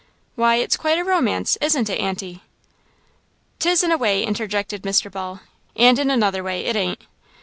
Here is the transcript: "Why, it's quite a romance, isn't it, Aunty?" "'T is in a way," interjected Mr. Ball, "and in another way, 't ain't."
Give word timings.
"Why, 0.33 0.55
it's 0.55 0.77
quite 0.77 0.97
a 0.97 1.03
romance, 1.03 1.57
isn't 1.61 1.87
it, 1.87 1.99
Aunty?" 1.99 2.41
"'T 3.59 3.69
is 3.69 3.83
in 3.83 3.91
a 3.91 3.99
way," 3.99 4.23
interjected 4.23 4.81
Mr. 4.81 5.11
Ball, 5.11 5.41
"and 5.75 5.99
in 5.99 6.09
another 6.09 6.41
way, 6.43 6.63
't 6.63 6.75
ain't." 6.75 7.03